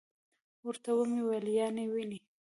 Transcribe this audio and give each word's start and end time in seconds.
ورته 0.67 0.89
ومي 0.95 1.21
ویل: 1.25 1.45
یا 1.57 1.67
نې 1.75 1.85
وینې. 1.93 2.19